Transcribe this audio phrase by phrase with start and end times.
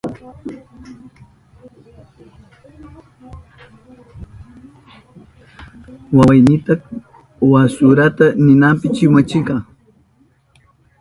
[6.17, 6.73] Wawaynita
[7.51, 9.63] wasurata ninapi wichuchishkani.